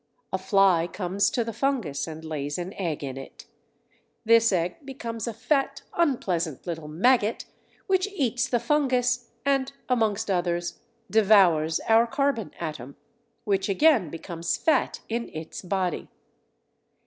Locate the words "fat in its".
14.57-15.61